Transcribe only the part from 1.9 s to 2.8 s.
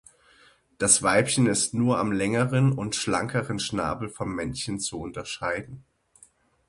am längeren